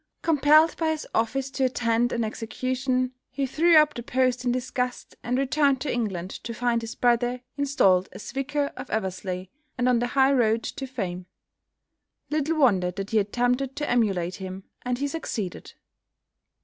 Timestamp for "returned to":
5.37-5.93